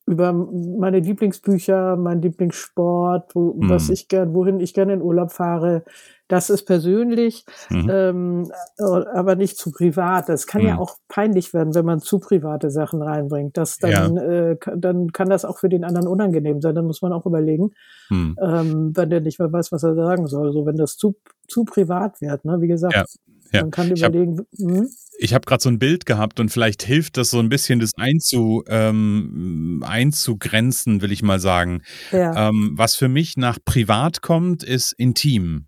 über 0.07 0.33
meine 0.33 1.01
Lieblingsbücher, 1.01 1.97
mein 1.97 2.23
Lieblingssport, 2.23 3.35
wo, 3.35 3.55
mhm. 3.55 3.69
was 3.69 3.91
ich 3.91 4.09
gern, 4.09 4.35
wohin 4.35 4.61
ich 4.61 4.73
gerne 4.73 4.95
in 4.95 5.03
Urlaub 5.03 5.33
fahre, 5.33 5.85
das 6.29 6.51
ist 6.51 6.65
persönlich, 6.65 7.45
mhm. 7.71 7.91
ähm, 7.91 8.51
aber 8.79 9.37
nicht 9.37 9.57
zu 9.57 9.71
privat. 9.71 10.29
Das 10.29 10.47
kann 10.47 10.63
mhm. 10.63 10.69
ja 10.69 10.79
auch 10.79 10.97
peinlich 11.09 11.55
werden, 11.55 11.75
wenn 11.75 11.85
man 11.85 12.01
zu 12.01 12.19
private 12.19 12.71
Sachen 12.71 13.03
reinbringt. 13.03 13.57
Das 13.57 13.79
dann, 13.79 14.17
ja. 14.17 14.23
äh, 14.23 14.57
dann 14.77 15.13
kann 15.13 15.29
das 15.29 15.45
auch 15.45 15.59
für 15.59 15.69
den 15.69 15.85
anderen 15.85 16.09
unangenehm 16.09 16.61
sein. 16.61 16.75
Dann 16.75 16.87
muss 16.87 17.03
man 17.03 17.13
auch 17.13 17.27
überlegen, 17.27 17.73
mhm. 18.11 18.37
ähm, 18.41 18.93
wenn 18.97 19.11
der 19.11 19.21
nicht 19.21 19.39
mehr 19.39 19.53
weiß, 19.53 19.71
was 19.71 19.83
er 19.83 19.95
sagen 19.95 20.27
soll. 20.27 20.53
So, 20.53 20.67
wenn 20.67 20.77
das 20.77 20.97
zu, 20.97 21.15
zu 21.49 21.65
privat 21.65 22.21
wird, 22.21 22.45
ne? 22.45 22.61
Wie 22.61 22.69
gesagt, 22.69 22.95
ja. 22.95 23.05
Ja. 23.53 23.63
Man 23.63 23.71
kann 23.71 23.91
überlegen. 23.91 24.47
Hm? 24.59 24.89
Ich 25.19 25.33
habe 25.33 25.37
hab 25.37 25.47
gerade 25.47 25.63
so 25.63 25.69
ein 25.69 25.79
Bild 25.79 26.07
gehabt 26.07 26.41
und 26.41 26.51
vielleicht 26.51 26.83
hilft 26.83 27.17
das 27.17 27.31
so 27.31 27.39
ein 27.39 27.49
bisschen, 27.49 27.81
das 27.81 27.93
einzu, 27.97 28.65
ähm, 28.69 29.83
einzugrenzen, 29.87 31.03
will 31.03 31.13
ich 31.13 31.23
mal 31.23 31.41
sagen. 31.41 31.83
Ja. 32.13 32.49
Ähm, 32.49 32.73
was 32.75 32.97
für 32.97 33.09
mich 33.09 33.37
nach 33.37 33.59
privat 33.65 34.23
kommt, 34.23 34.63
ist 34.63 34.93
intim. 34.93 35.67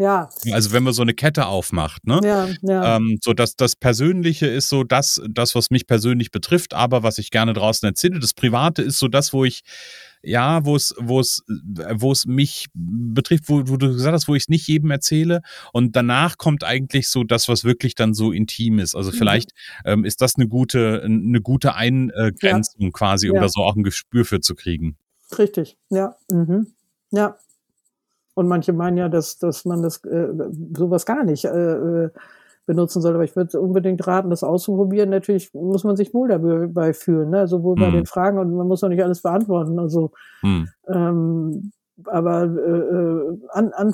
Ja. 0.00 0.30
Also 0.52 0.72
wenn 0.72 0.82
man 0.82 0.94
so 0.94 1.02
eine 1.02 1.12
Kette 1.12 1.44
aufmacht, 1.44 2.06
ne? 2.06 2.20
Ja, 2.24 2.48
ja. 2.62 2.96
Ähm, 2.96 3.18
so 3.20 3.34
dass 3.34 3.54
das 3.54 3.76
Persönliche 3.76 4.46
ist 4.46 4.70
so 4.70 4.82
das, 4.82 5.20
das, 5.28 5.54
was 5.54 5.70
mich 5.70 5.86
persönlich 5.86 6.30
betrifft, 6.30 6.72
aber 6.72 7.02
was 7.02 7.18
ich 7.18 7.30
gerne 7.30 7.52
draußen 7.52 7.86
erzähle. 7.86 8.18
Das 8.18 8.32
Private 8.32 8.80
ist 8.80 8.98
so 8.98 9.08
das, 9.08 9.34
wo 9.34 9.44
ich 9.44 9.60
ja, 10.22 10.64
wo 10.64 10.76
es, 10.76 10.94
wo 10.98 11.20
es, 11.20 11.42
wo 11.46 12.12
es 12.12 12.26
mich 12.26 12.68
betrifft, 12.74 13.48
wo, 13.48 13.68
wo 13.68 13.76
du 13.76 13.88
gesagt 13.88 14.12
hast, 14.12 14.28
wo 14.28 14.34
ich 14.34 14.44
es 14.44 14.48
nicht 14.48 14.68
jedem 14.68 14.90
erzähle. 14.90 15.40
Und 15.72 15.96
danach 15.96 16.36
kommt 16.36 16.64
eigentlich 16.64 17.08
so 17.08 17.24
das, 17.24 17.48
was 17.48 17.64
wirklich 17.64 17.94
dann 17.94 18.14
so 18.14 18.32
intim 18.32 18.78
ist. 18.78 18.94
Also 18.94 19.10
mhm. 19.10 19.16
vielleicht 19.16 19.52
ähm, 19.84 20.04
ist 20.04 20.20
das 20.20 20.36
eine 20.36 20.48
gute, 20.48 21.02
eine 21.02 21.40
gute 21.40 21.74
Eingrenzung 21.74 22.82
ja. 22.82 22.90
quasi, 22.90 23.30
um 23.30 23.36
ja. 23.36 23.42
da 23.42 23.48
so 23.48 23.62
auch 23.62 23.76
ein 23.76 23.82
Gespür 23.82 24.24
für 24.24 24.40
zu 24.40 24.54
kriegen. 24.54 24.96
Richtig, 25.38 25.78
ja. 25.88 26.16
Mhm. 26.30 26.66
Ja. 27.10 27.36
Und 28.34 28.48
manche 28.48 28.72
meinen 28.72 28.96
ja, 28.96 29.08
dass, 29.08 29.38
dass 29.38 29.64
man 29.64 29.82
das 29.82 30.04
äh, 30.04 30.28
sowas 30.76 31.06
gar 31.06 31.24
nicht 31.24 31.44
äh, 31.44 31.48
äh 31.48 32.10
benutzen 32.70 33.02
soll. 33.02 33.14
Aber 33.14 33.24
ich 33.24 33.34
würde 33.34 33.60
unbedingt 33.60 34.06
raten, 34.06 34.30
das 34.30 34.44
auszuprobieren. 34.44 35.10
Natürlich 35.10 35.52
muss 35.52 35.82
man 35.82 35.96
sich 35.96 36.14
wohl 36.14 36.28
dabei 36.28 36.92
fühlen, 36.92 37.30
ne? 37.30 37.48
sowohl 37.48 37.74
bei 37.74 37.86
hm. 37.86 37.94
den 37.94 38.06
Fragen 38.06 38.38
und 38.38 38.54
man 38.54 38.68
muss 38.68 38.84
auch 38.84 38.88
nicht 38.88 39.02
alles 39.02 39.22
beantworten. 39.22 39.78
Also, 39.78 40.12
hm. 40.42 40.68
ähm, 40.88 41.72
aber 42.06 42.44
äh, 42.44 42.78
äh 42.78 43.38
an, 43.50 43.72
an, 43.72 43.92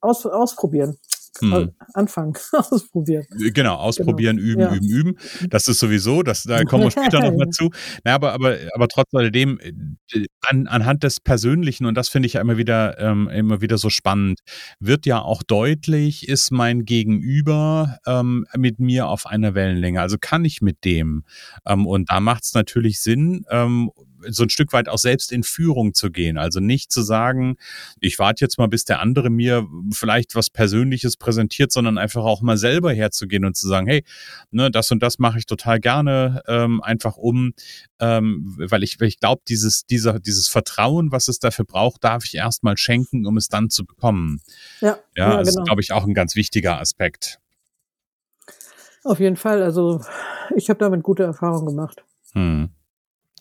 aus, 0.00 0.24
ausprobieren. 0.24 0.96
Hm. 1.40 1.72
Anfangen, 1.94 2.34
ausprobieren. 2.52 3.26
Genau, 3.30 3.52
genau. 3.52 3.74
ausprobieren, 3.76 4.36
genau. 4.36 4.48
üben, 4.48 4.60
ja. 4.60 4.74
üben, 4.74 4.88
üben. 4.88 5.48
Das 5.48 5.66
ist 5.68 5.80
sowieso, 5.80 6.22
das, 6.22 6.44
da 6.44 6.62
kommen 6.64 6.84
wir 6.84 6.90
später 6.90 7.20
noch 7.20 7.36
mal 7.36 7.50
zu. 7.50 7.70
Na, 8.04 8.14
aber, 8.14 8.32
aber, 8.32 8.56
aber 8.74 8.88
trotz 8.88 9.12
alledem, 9.12 9.58
äh, 9.60 10.26
an, 10.42 10.66
anhand 10.66 11.02
des 11.02 11.20
Persönlichen, 11.20 11.86
und 11.86 11.96
das 11.96 12.08
finde 12.08 12.26
ich 12.26 12.34
ja 12.34 12.40
immer 12.40 12.56
wieder, 12.56 12.98
ähm, 13.00 13.28
immer 13.28 13.60
wieder 13.60 13.78
so 13.78 13.90
spannend, 13.90 14.40
wird 14.78 15.06
ja 15.06 15.20
auch 15.20 15.42
deutlich, 15.42 16.28
ist 16.28 16.50
mein 16.52 16.84
Gegenüber 16.84 17.98
ähm, 18.06 18.46
mit 18.56 18.78
mir 18.78 19.08
auf 19.08 19.26
einer 19.26 19.54
Wellenlänge. 19.54 20.00
Also 20.00 20.16
kann 20.20 20.44
ich 20.44 20.60
mit 20.60 20.84
dem. 20.84 21.24
Ähm, 21.66 21.86
und 21.86 22.10
da 22.10 22.20
macht 22.20 22.44
es 22.44 22.54
natürlich 22.54 23.00
Sinn, 23.00 23.44
ähm, 23.50 23.90
so 24.28 24.42
ein 24.42 24.50
Stück 24.50 24.72
weit 24.72 24.88
auch 24.88 24.98
selbst 24.98 25.32
in 25.32 25.42
Führung 25.42 25.94
zu 25.94 26.10
gehen. 26.10 26.38
Also 26.38 26.60
nicht 26.60 26.92
zu 26.92 27.02
sagen, 27.02 27.56
ich 28.00 28.18
warte 28.18 28.44
jetzt 28.44 28.58
mal, 28.58 28.68
bis 28.68 28.84
der 28.84 29.00
andere 29.00 29.30
mir 29.30 29.66
vielleicht 29.92 30.34
was 30.34 30.50
Persönliches 30.50 31.16
präsentiert, 31.16 31.72
sondern 31.72 31.98
einfach 31.98 32.24
auch 32.24 32.42
mal 32.42 32.56
selber 32.56 32.92
herzugehen 32.92 33.44
und 33.44 33.56
zu 33.56 33.68
sagen, 33.68 33.86
hey, 33.86 34.04
ne, 34.50 34.70
das 34.70 34.90
und 34.90 35.02
das 35.02 35.18
mache 35.18 35.38
ich 35.38 35.46
total 35.46 35.80
gerne, 35.80 36.42
ähm, 36.46 36.80
einfach 36.82 37.16
um, 37.16 37.52
ähm, 38.00 38.54
weil 38.58 38.82
ich, 38.82 39.00
weil 39.00 39.08
ich 39.08 39.20
glaube, 39.20 39.42
dieses, 39.48 39.86
dieser, 39.86 40.20
dieses 40.20 40.48
Vertrauen, 40.48 41.12
was 41.12 41.28
es 41.28 41.38
dafür 41.38 41.64
braucht, 41.64 42.04
darf 42.04 42.24
ich 42.24 42.34
erstmal 42.34 42.76
schenken, 42.76 43.26
um 43.26 43.36
es 43.36 43.48
dann 43.48 43.70
zu 43.70 43.84
bekommen. 43.84 44.40
Ja, 44.80 44.98
ja, 45.16 45.30
ja 45.30 45.36
das 45.38 45.50
genau. 45.50 45.62
ist, 45.62 45.66
glaube 45.66 45.80
ich, 45.82 45.92
auch 45.92 46.04
ein 46.04 46.14
ganz 46.14 46.36
wichtiger 46.36 46.80
Aspekt. 46.80 47.38
Auf 49.04 49.20
jeden 49.20 49.36
Fall. 49.36 49.62
Also 49.62 50.00
ich 50.56 50.70
habe 50.70 50.78
damit 50.78 51.02
gute 51.02 51.22
Erfahrungen 51.22 51.66
gemacht. 51.66 52.04
Hm. 52.32 52.70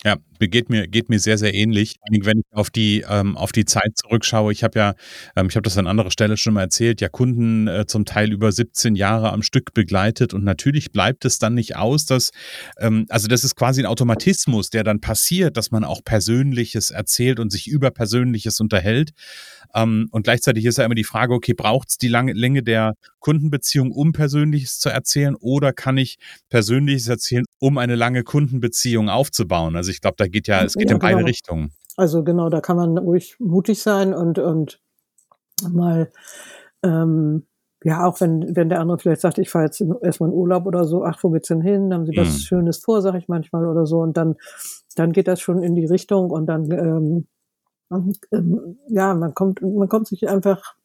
Ja, 0.03 0.17
geht 0.39 0.69
mir, 0.69 0.87
geht 0.87 1.09
mir 1.09 1.19
sehr, 1.19 1.37
sehr 1.37 1.53
ähnlich. 1.53 1.95
Wenn 2.11 2.39
ich 2.39 2.45
auf 2.51 2.69
die, 2.69 3.05
ähm, 3.07 3.37
auf 3.37 3.53
die 3.53 3.63
Zeit 3.63 3.91
zurückschaue, 3.95 4.51
ich 4.51 4.63
habe 4.63 4.77
ja, 4.77 4.95
ähm, 5.35 5.47
ich 5.49 5.55
habe 5.55 5.63
das 5.63 5.77
an 5.77 5.87
anderer 5.87 6.11
Stelle 6.11 6.35
schon 6.35 6.53
mal 6.53 6.61
erzählt, 6.63 6.99
ja 6.99 7.07
Kunden 7.07 7.67
äh, 7.67 7.85
zum 7.87 8.03
Teil 8.03 8.31
über 8.31 8.51
17 8.51 8.95
Jahre 8.95 9.31
am 9.31 9.43
Stück 9.43 9.73
begleitet 9.73 10.33
und 10.33 10.43
natürlich 10.43 10.91
bleibt 10.91 11.23
es 11.23 11.39
dann 11.39 11.53
nicht 11.53 11.77
aus, 11.77 12.05
dass, 12.05 12.31
ähm, 12.79 13.05
also 13.09 13.27
das 13.27 13.45
ist 13.45 13.55
quasi 13.55 13.81
ein 13.81 13.85
Automatismus, 13.85 14.69
der 14.69 14.83
dann 14.83 14.99
passiert, 14.99 15.55
dass 15.55 15.71
man 15.71 15.85
auch 15.85 16.03
Persönliches 16.03 16.91
erzählt 16.91 17.39
und 17.39 17.51
sich 17.51 17.67
über 17.67 17.91
Persönliches 17.91 18.59
unterhält. 18.59 19.11
Ähm, 19.75 20.07
und 20.11 20.23
gleichzeitig 20.23 20.65
ist 20.65 20.77
ja 20.77 20.85
immer 20.85 20.95
die 20.95 21.03
Frage, 21.03 21.33
okay, 21.33 21.53
braucht 21.53 21.89
es 21.89 21.97
die 21.97 22.07
lange 22.07 22.33
Länge 22.33 22.63
der 22.63 22.93
Kundenbeziehung, 23.19 23.91
um 23.91 24.11
Persönliches 24.11 24.79
zu 24.79 24.89
erzählen, 24.89 25.35
oder 25.35 25.73
kann 25.73 25.97
ich 25.97 26.17
Persönliches 26.49 27.07
erzählen, 27.07 27.45
um 27.59 27.77
eine 27.77 27.95
lange 27.95 28.23
Kundenbeziehung 28.23 29.09
aufzubauen? 29.09 29.75
Also 29.75 29.92
ich 29.93 30.01
glaube, 30.01 30.15
da 30.17 30.27
geht 30.27 30.47
ja, 30.47 30.63
es 30.63 30.73
geht 30.73 30.89
ja, 30.89 30.95
in 30.95 30.99
beide 30.99 31.17
genau. 31.17 31.27
Richtungen. 31.27 31.73
Also 31.95 32.23
genau, 32.23 32.49
da 32.49 32.61
kann 32.61 32.77
man 32.77 32.97
ruhig 32.97 33.35
mutig 33.39 33.81
sein 33.81 34.13
und, 34.13 34.39
und 34.39 34.79
mal 35.69 36.11
ähm, 36.83 37.45
ja, 37.83 38.05
auch 38.05 38.21
wenn, 38.21 38.55
wenn 38.55 38.69
der 38.69 38.79
andere 38.79 38.97
vielleicht 38.97 39.21
sagt, 39.21 39.37
ich 39.37 39.49
fahre 39.49 39.65
jetzt 39.65 39.81
erstmal 40.01 40.29
in 40.29 40.35
Urlaub 40.35 40.65
oder 40.65 40.85
so, 40.85 41.03
ach, 41.03 41.21
wo 41.21 41.29
geht's 41.31 41.49
denn 41.49 41.61
hin? 41.61 41.93
Haben 41.93 42.05
Sie 42.05 42.15
was 42.15 42.29
mhm. 42.29 42.39
Schönes 42.39 42.77
vor, 42.77 43.01
sage 43.01 43.17
ich 43.17 43.27
manchmal 43.27 43.65
oder 43.65 43.85
so. 43.85 43.99
Und 43.99 44.15
dann, 44.15 44.35
dann 44.95 45.11
geht 45.11 45.27
das 45.27 45.41
schon 45.41 45.61
in 45.61 45.75
die 45.75 45.85
Richtung 45.85 46.31
und 46.31 46.45
dann 46.45 46.71
ähm, 46.71 47.27
ähm, 48.31 48.79
ja, 48.87 49.13
man 49.13 49.33
kommt, 49.33 49.61
man 49.61 49.89
kommt 49.89 50.07
sich 50.07 50.27
einfach 50.27 50.75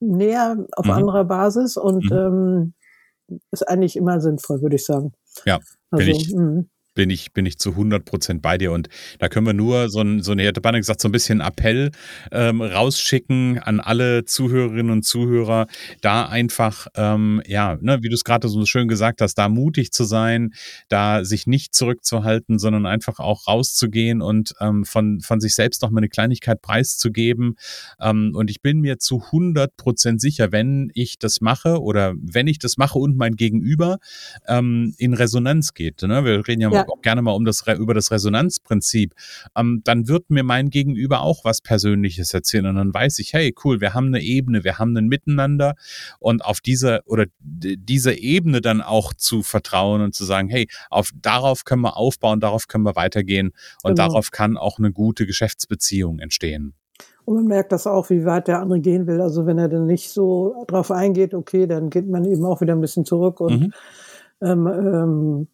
näher 0.00 0.66
auf 0.72 0.86
mhm. 0.86 0.92
anderer 0.92 1.24
Basis 1.24 1.76
und 1.76 2.10
mhm. 2.10 2.74
ähm, 3.28 3.38
ist 3.50 3.68
eigentlich 3.68 3.96
immer 3.96 4.20
sinnvoll, 4.20 4.62
würde 4.62 4.76
ich 4.76 4.84
sagen. 4.84 5.12
Ja, 5.44 5.58
also, 5.90 6.06
bin 6.06 6.08
ich, 6.08 6.34
mh 6.34 6.64
bin 6.96 7.10
ich, 7.10 7.32
bin 7.32 7.46
ich 7.46 7.58
zu 7.58 7.70
100 7.70 8.04
Prozent 8.04 8.42
bei 8.42 8.58
dir. 8.58 8.72
Und 8.72 8.88
da 9.20 9.28
können 9.28 9.46
wir 9.46 9.52
nur 9.52 9.88
so 9.88 10.00
ein, 10.00 10.22
so 10.22 10.32
eine, 10.32 10.42
hätte 10.42 10.60
Banne 10.60 10.78
gesagt, 10.78 11.00
so 11.00 11.08
ein 11.08 11.12
bisschen 11.12 11.40
Appell 11.40 11.92
ähm, 12.32 12.60
rausschicken 12.60 13.60
an 13.60 13.78
alle 13.78 14.24
Zuhörerinnen 14.24 14.90
und 14.90 15.04
Zuhörer, 15.04 15.68
da 16.00 16.26
einfach, 16.26 16.88
ähm, 16.96 17.40
ja, 17.46 17.78
ne, 17.80 17.98
wie 18.02 18.08
du 18.08 18.14
es 18.14 18.24
gerade 18.24 18.48
so 18.48 18.64
schön 18.66 18.88
gesagt 18.88 19.20
hast, 19.20 19.34
da 19.34 19.48
mutig 19.48 19.92
zu 19.92 20.02
sein, 20.02 20.52
da 20.88 21.24
sich 21.24 21.46
nicht 21.46 21.74
zurückzuhalten, 21.74 22.58
sondern 22.58 22.86
einfach 22.86 23.20
auch 23.20 23.46
rauszugehen 23.46 24.22
und 24.22 24.54
ähm, 24.60 24.84
von, 24.84 25.20
von 25.20 25.38
sich 25.38 25.54
selbst 25.54 25.82
noch 25.82 25.90
mal 25.90 26.00
eine 26.00 26.08
Kleinigkeit 26.08 26.62
preiszugeben. 26.62 27.56
Ähm, 28.00 28.32
und 28.34 28.50
ich 28.50 28.62
bin 28.62 28.80
mir 28.80 28.98
zu 28.98 29.22
100 29.26 29.76
Prozent 29.76 30.20
sicher, 30.20 30.50
wenn 30.50 30.90
ich 30.94 31.18
das 31.18 31.42
mache 31.42 31.82
oder 31.82 32.14
wenn 32.18 32.46
ich 32.46 32.58
das 32.58 32.78
mache 32.78 32.98
und 32.98 33.18
mein 33.18 33.36
Gegenüber 33.36 33.98
ähm, 34.48 34.94
in 34.96 35.12
Resonanz 35.12 35.74
geht. 35.74 36.02
Ne? 36.02 36.24
Wir 36.24 36.48
reden 36.48 36.62
ja, 36.62 36.70
ja 36.72 36.85
auch 36.90 37.02
gerne 37.02 37.22
mal 37.22 37.32
um 37.32 37.44
das, 37.44 37.64
über 37.66 37.94
das 37.94 38.10
Resonanzprinzip, 38.10 39.14
ähm, 39.56 39.82
dann 39.84 40.08
wird 40.08 40.30
mir 40.30 40.42
mein 40.42 40.70
Gegenüber 40.70 41.20
auch 41.20 41.44
was 41.44 41.60
Persönliches 41.60 42.34
erzählen 42.34 42.66
und 42.66 42.76
dann 42.76 42.92
weiß 42.92 43.18
ich, 43.18 43.32
hey, 43.32 43.54
cool, 43.64 43.80
wir 43.80 43.94
haben 43.94 44.06
eine 44.08 44.22
Ebene, 44.22 44.64
wir 44.64 44.78
haben 44.78 44.96
ein 44.96 45.08
Miteinander 45.08 45.74
und 46.18 46.44
auf 46.44 46.60
dieser 46.60 47.00
oder 47.06 47.26
diese 47.38 48.12
Ebene 48.12 48.60
dann 48.60 48.82
auch 48.82 49.14
zu 49.14 49.42
vertrauen 49.42 50.00
und 50.00 50.14
zu 50.14 50.24
sagen, 50.24 50.48
hey, 50.48 50.68
auf, 50.90 51.10
darauf 51.20 51.64
können 51.64 51.82
wir 51.82 51.96
aufbauen, 51.96 52.40
darauf 52.40 52.68
können 52.68 52.84
wir 52.84 52.96
weitergehen 52.96 53.52
und 53.82 53.96
genau. 53.96 54.08
darauf 54.08 54.30
kann 54.30 54.56
auch 54.56 54.78
eine 54.78 54.92
gute 54.92 55.26
Geschäftsbeziehung 55.26 56.18
entstehen. 56.18 56.74
Und 57.26 57.34
man 57.34 57.46
merkt 57.46 57.72
das 57.72 57.88
auch, 57.88 58.08
wie 58.08 58.24
weit 58.24 58.46
der 58.46 58.60
andere 58.60 58.80
gehen 58.80 59.08
will. 59.08 59.20
Also 59.20 59.46
wenn 59.46 59.58
er 59.58 59.68
dann 59.68 59.86
nicht 59.86 60.10
so 60.10 60.64
drauf 60.68 60.92
eingeht, 60.92 61.34
okay, 61.34 61.66
dann 61.66 61.90
geht 61.90 62.08
man 62.08 62.24
eben 62.24 62.44
auch 62.44 62.60
wieder 62.60 62.74
ein 62.74 62.80
bisschen 62.80 63.04
zurück 63.04 63.40
und 63.40 63.60
mhm. 63.60 63.72
ähm, 64.40 64.66
ähm, 64.66 65.48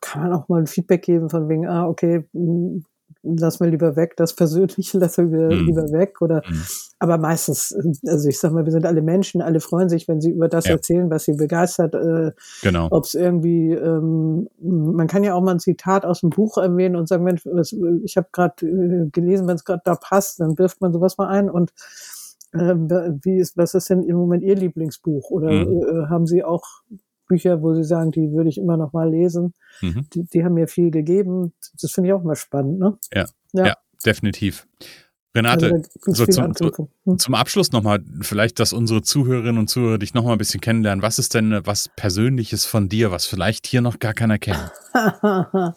kann 0.00 0.22
man 0.22 0.32
auch 0.32 0.48
mal 0.48 0.60
ein 0.60 0.66
Feedback 0.66 1.02
geben 1.02 1.30
von 1.30 1.48
wegen, 1.48 1.66
ah, 1.66 1.86
okay, 1.86 2.24
hm, 2.32 2.84
lass 3.22 3.60
mal 3.60 3.68
lieber 3.68 3.96
weg, 3.96 4.16
das 4.16 4.34
Persönliche 4.34 4.98
lass 4.98 5.18
mal 5.18 5.26
mhm. 5.26 5.66
lieber 5.66 5.90
weg 5.92 6.20
oder, 6.20 6.42
mhm. 6.48 6.62
aber 6.98 7.18
meistens, 7.18 7.74
also 8.06 8.28
ich 8.28 8.38
sag 8.38 8.52
mal, 8.52 8.64
wir 8.64 8.72
sind 8.72 8.86
alle 8.86 9.02
Menschen, 9.02 9.42
alle 9.42 9.60
freuen 9.60 9.88
sich, 9.88 10.08
wenn 10.08 10.20
sie 10.20 10.30
über 10.30 10.48
das 10.48 10.66
ja. 10.66 10.72
erzählen, 10.72 11.10
was 11.10 11.24
sie 11.24 11.34
begeistert, 11.34 11.94
äh, 11.94 12.32
genau. 12.62 12.88
ob 12.90 13.04
es 13.04 13.14
irgendwie, 13.14 13.72
ähm, 13.72 14.48
man 14.60 15.06
kann 15.06 15.24
ja 15.24 15.34
auch 15.34 15.42
mal 15.42 15.52
ein 15.52 15.60
Zitat 15.60 16.04
aus 16.04 16.20
dem 16.20 16.30
Buch 16.30 16.58
erwähnen 16.58 16.96
und 16.96 17.08
sagen, 17.08 17.24
Mensch, 17.24 17.44
was, 17.46 17.74
ich 18.04 18.16
habe 18.16 18.28
gerade 18.32 18.66
äh, 18.66 19.10
gelesen, 19.10 19.46
wenn 19.48 19.56
es 19.56 19.64
gerade 19.64 19.82
da 19.84 19.96
passt, 19.96 20.40
dann 20.40 20.58
wirft 20.58 20.80
man 20.80 20.92
sowas 20.92 21.18
mal 21.18 21.28
ein 21.28 21.50
und 21.50 21.72
äh, 22.52 22.74
wie 23.22 23.38
ist, 23.38 23.56
was 23.56 23.74
ist 23.74 23.90
denn 23.90 24.02
im 24.02 24.16
Moment 24.16 24.42
Ihr 24.42 24.54
Lieblingsbuch? 24.54 25.30
Oder 25.30 25.52
mhm. 25.52 25.82
äh, 25.82 26.08
haben 26.08 26.26
Sie 26.26 26.44
auch 26.44 26.64
Bücher, 27.26 27.62
wo 27.62 27.74
sie 27.74 27.84
sagen, 27.84 28.10
die 28.10 28.32
würde 28.32 28.48
ich 28.48 28.58
immer 28.58 28.76
noch 28.76 28.92
mal 28.92 29.10
lesen. 29.10 29.54
Mhm. 29.80 30.06
Die, 30.14 30.24
die, 30.24 30.44
haben 30.44 30.54
mir 30.54 30.68
viel 30.68 30.90
gegeben. 30.90 31.52
Das 31.80 31.92
finde 31.92 32.08
ich 32.08 32.14
auch 32.14 32.22
mal 32.22 32.36
spannend. 32.36 32.78
Ne? 32.78 32.98
Ja, 33.12 33.26
ja. 33.52 33.66
ja 33.66 33.74
definitiv. 34.04 34.66
Renate, 35.36 35.82
also 36.06 36.24
so 36.24 36.26
zum, 36.26 36.54
hm. 37.04 37.18
zum, 37.18 37.34
Abschluss 37.34 37.70
nochmal, 37.70 38.02
vielleicht, 38.22 38.58
dass 38.58 38.72
unsere 38.72 39.02
Zuhörerinnen 39.02 39.58
und 39.58 39.68
Zuhörer 39.68 39.98
dich 39.98 40.14
nochmal 40.14 40.32
ein 40.32 40.38
bisschen 40.38 40.62
kennenlernen. 40.62 41.02
Was 41.02 41.18
ist 41.18 41.34
denn 41.34 41.60
was 41.64 41.90
Persönliches 41.94 42.64
von 42.64 42.88
dir, 42.88 43.10
was 43.10 43.26
vielleicht 43.26 43.66
hier 43.66 43.82
noch 43.82 43.98
gar 43.98 44.14
keiner 44.14 44.38
kennt? 44.38 44.72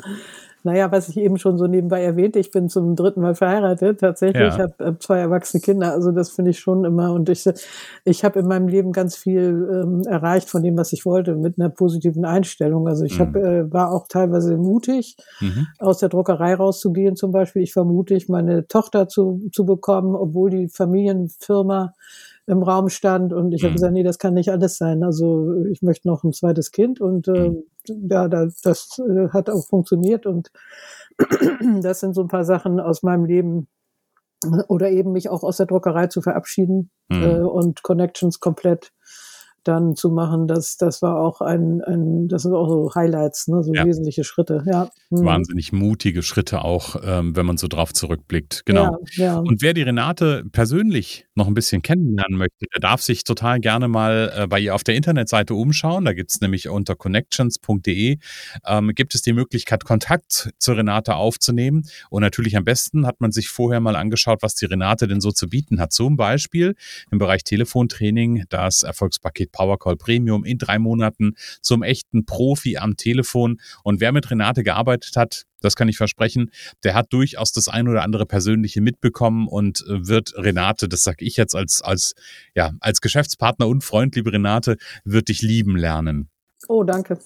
Naja, 0.63 0.91
was 0.91 1.09
ich 1.09 1.17
eben 1.17 1.37
schon 1.37 1.57
so 1.57 1.67
nebenbei 1.67 2.03
erwähnte, 2.03 2.39
ich 2.39 2.51
bin 2.51 2.69
zum 2.69 2.95
dritten 2.95 3.21
Mal 3.21 3.35
verheiratet. 3.35 3.99
Tatsächlich, 3.99 4.41
ja. 4.41 4.47
ich 4.47 4.59
habe 4.59 4.73
hab 4.79 5.01
zwei 5.01 5.19
erwachsene 5.19 5.61
Kinder. 5.61 5.93
Also 5.93 6.11
das 6.11 6.31
finde 6.31 6.51
ich 6.51 6.59
schon 6.59 6.85
immer. 6.85 7.13
Und 7.13 7.29
ich, 7.29 7.45
ich 8.03 8.25
habe 8.25 8.39
in 8.39 8.47
meinem 8.47 8.67
Leben 8.67 8.91
ganz 8.91 9.15
viel 9.15 9.69
ähm, 9.71 10.01
erreicht 10.07 10.49
von 10.49 10.61
dem, 10.61 10.77
was 10.77 10.91
ich 10.93 11.05
wollte, 11.05 11.35
mit 11.35 11.59
einer 11.59 11.69
positiven 11.69 12.25
Einstellung. 12.25 12.87
Also 12.87 13.05
ich 13.05 13.17
mhm. 13.17 13.21
hab, 13.21 13.35
äh, 13.35 13.71
war 13.71 13.91
auch 13.91 14.07
teilweise 14.07 14.57
mutig, 14.57 15.15
mhm. 15.39 15.67
aus 15.79 15.99
der 15.99 16.09
Druckerei 16.09 16.55
rauszugehen 16.55 17.15
zum 17.15 17.31
Beispiel. 17.31 17.61
Ich 17.61 17.75
war 17.75 17.85
mutig, 17.85 18.27
meine 18.27 18.67
Tochter 18.67 19.07
zu, 19.07 19.49
zu 19.51 19.65
bekommen, 19.65 20.15
obwohl 20.15 20.49
die 20.49 20.67
Familienfirma 20.67 21.93
im 22.49 22.63
Raum 22.63 22.89
stand 22.89 23.31
und 23.31 23.53
ich 23.53 23.61
mhm. 23.61 23.67
habe 23.67 23.75
gesagt, 23.75 23.93
nee, 23.93 24.03
das 24.03 24.17
kann 24.17 24.33
nicht 24.33 24.49
alles 24.51 24.77
sein. 24.77 25.03
Also 25.03 25.53
ich 25.71 25.81
möchte 25.81 26.07
noch 26.07 26.23
ein 26.23 26.33
zweites 26.33 26.71
Kind 26.71 26.99
und 26.99 27.27
äh, 27.27 27.49
mhm. 27.49 27.63
ja, 28.09 28.27
das, 28.27 28.61
das 28.61 28.99
äh, 28.99 29.29
hat 29.29 29.49
auch 29.49 29.67
funktioniert 29.67 30.25
und 30.25 30.51
das 31.81 31.99
sind 31.99 32.15
so 32.15 32.21
ein 32.21 32.27
paar 32.27 32.45
Sachen 32.45 32.79
aus 32.79 33.03
meinem 33.03 33.25
Leben 33.25 33.67
oder 34.67 34.89
eben 34.89 35.11
mich 35.11 35.29
auch 35.29 35.43
aus 35.43 35.57
der 35.57 35.67
Druckerei 35.67 36.07
zu 36.07 36.21
verabschieden 36.21 36.89
mhm. 37.09 37.23
äh, 37.23 37.39
und 37.41 37.83
Connections 37.83 38.39
komplett 38.39 38.91
dann 39.63 39.95
zu 39.95 40.09
machen, 40.09 40.47
das, 40.47 40.77
das 40.77 41.01
war 41.01 41.19
auch 41.19 41.41
ein, 41.41 41.81
ein 41.81 42.27
das 42.27 42.43
sind 42.43 42.53
auch 42.53 42.69
so 42.69 42.91
Highlights, 42.95 43.47
ne, 43.47 43.63
so 43.63 43.73
ja. 43.73 43.85
wesentliche 43.85 44.23
Schritte, 44.23 44.63
ja. 44.65 44.89
Mhm. 45.09 45.25
Wahnsinnig 45.25 45.71
mutige 45.71 46.21
Schritte 46.21 46.63
auch, 46.63 46.95
ähm, 47.03 47.35
wenn 47.35 47.45
man 47.45 47.57
so 47.57 47.67
drauf 47.67 47.93
zurückblickt. 47.93 48.65
Genau. 48.65 48.97
Ja, 49.13 49.25
ja. 49.25 49.39
Und 49.39 49.61
wer 49.61 49.73
die 49.73 49.81
Renate 49.81 50.45
persönlich 50.51 51.25
noch 51.35 51.47
ein 51.47 51.53
bisschen 51.53 51.81
kennenlernen 51.81 52.37
möchte, 52.37 52.65
der 52.73 52.81
darf 52.81 53.01
sich 53.01 53.23
total 53.23 53.59
gerne 53.59 53.87
mal 53.87 54.31
äh, 54.35 54.47
bei 54.47 54.59
ihr 54.59 54.75
auf 54.75 54.83
der 54.83 54.95
Internetseite 54.95 55.53
umschauen. 55.53 56.05
Da 56.05 56.13
gibt 56.13 56.31
es 56.31 56.41
nämlich 56.41 56.69
unter 56.69 56.95
connections.de 56.95 58.17
ähm, 58.65 58.91
gibt 58.95 59.15
es 59.15 59.21
die 59.21 59.33
Möglichkeit, 59.33 59.85
Kontakt 59.85 60.51
zur 60.57 60.77
Renate 60.77 61.15
aufzunehmen. 61.15 61.83
Und 62.09 62.21
natürlich 62.21 62.55
am 62.57 62.63
besten 62.63 63.05
hat 63.05 63.21
man 63.21 63.31
sich 63.31 63.49
vorher 63.49 63.79
mal 63.79 63.95
angeschaut, 63.95 64.39
was 64.41 64.55
die 64.55 64.65
Renate 64.65 65.07
denn 65.07 65.21
so 65.21 65.31
zu 65.31 65.47
bieten 65.49 65.79
hat. 65.79 65.91
Zum 65.91 66.17
Beispiel 66.17 66.75
im 67.11 67.17
Bereich 67.17 67.43
Telefontraining 67.43 68.45
das 68.49 68.83
Erfolgspaket 68.83 69.51
Powercall 69.59 69.97
Premium 69.97 70.45
in 70.45 70.57
drei 70.57 70.79
Monaten 70.79 71.33
zum 71.61 71.83
echten 71.83 72.25
Profi 72.25 72.77
am 72.77 72.95
Telefon. 72.95 73.59
Und 73.83 73.99
wer 73.99 74.13
mit 74.13 74.31
Renate 74.31 74.63
gearbeitet 74.63 75.17
hat, 75.17 75.43
das 75.59 75.75
kann 75.75 75.89
ich 75.89 75.97
versprechen, 75.97 76.51
der 76.85 76.93
hat 76.93 77.11
durchaus 77.11 77.51
das 77.51 77.67
ein 77.67 77.89
oder 77.89 78.03
andere 78.03 78.25
Persönliche 78.25 78.79
mitbekommen 78.79 79.49
und 79.49 79.81
äh, 79.81 80.07
wird 80.07 80.33
Renate, 80.37 80.87
das 80.87 81.03
sage 81.03 81.25
ich 81.25 81.35
jetzt 81.35 81.55
als, 81.55 81.81
als, 81.81 82.13
ja, 82.55 82.71
als 82.79 83.01
Geschäftspartner 83.01 83.67
und 83.67 83.83
Freund, 83.83 84.15
liebe 84.15 84.31
Renate, 84.31 84.77
wird 85.03 85.27
dich 85.27 85.41
lieben 85.41 85.75
lernen. 85.75 86.29
Oh, 86.67 86.83
danke. 86.83 87.17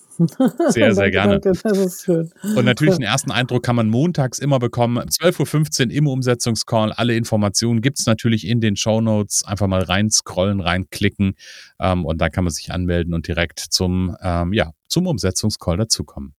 Sehr, 0.69 0.93
sehr 0.93 1.11
gerne. 1.11 1.39
Danke, 1.39 1.59
das 1.63 1.77
ist 1.77 2.03
schön. 2.03 2.31
Und 2.55 2.65
natürlich 2.65 2.95
den 2.95 3.03
ersten 3.03 3.31
Eindruck 3.31 3.63
kann 3.63 3.75
man 3.75 3.89
montags 3.89 4.39
immer 4.39 4.59
bekommen. 4.59 4.97
12.15 4.99 5.87
Uhr 5.87 5.91
im 5.91 6.07
Umsetzungscall. 6.07 6.93
Alle 6.93 7.15
Informationen 7.15 7.81
gibt 7.81 7.99
es 7.99 8.05
natürlich 8.05 8.47
in 8.47 8.61
den 8.61 8.75
Show 8.75 9.01
Notes. 9.01 9.43
Einfach 9.45 9.67
mal 9.67 9.81
reinscrollen, 9.81 10.61
reinklicken 10.61 11.35
ähm, 11.79 12.05
und 12.05 12.21
dann 12.21 12.31
kann 12.31 12.43
man 12.43 12.53
sich 12.53 12.71
anmelden 12.71 13.13
und 13.13 13.27
direkt 13.27 13.59
zum, 13.59 14.15
ähm, 14.21 14.53
ja, 14.53 14.71
zum 14.87 15.07
Umsetzungscall 15.07 15.77
dazukommen. 15.77 16.35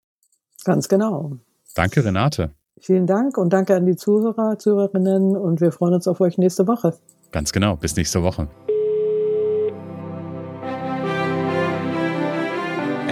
Ganz 0.64 0.88
genau. 0.88 1.38
Danke, 1.76 2.06
Renate. 2.06 2.54
Vielen 2.80 3.08
Dank 3.08 3.38
und 3.38 3.54
danke 3.54 3.76
an 3.76 3.86
die 3.86 3.96
Zuhörer, 3.96 4.58
Zuhörerinnen 4.60 5.38
und 5.38 5.62
wir 5.62 5.72
freuen 5.72 5.94
uns 5.94 6.08
auf 6.08 6.22
euch 6.22 6.38
nächste 6.38 6.68
Woche. 6.68 6.94
Ganz 7.32 7.52
genau. 7.52 7.76
Bis 7.78 7.96
nächste 7.96 8.22
Woche. 8.24 8.48